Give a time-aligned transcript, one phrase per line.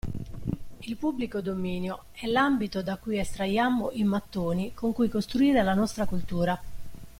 [0.87, 6.07] Il pubblico dominio è l'ambito da cui estraiamo i mattoni con cui costruire la nostra
[6.07, 6.59] cultura.